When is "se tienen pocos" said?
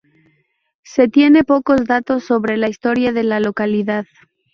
0.81-1.85